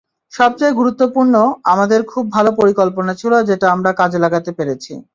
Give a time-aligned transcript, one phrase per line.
[0.33, 1.33] সবচেয়ে গুরুত্বপূর্ণ,
[1.65, 4.93] আমাদের খুব ভালো পরিকল্পনা ছিল, যেটা আমরা কাজে লাগাতে পেরেছি।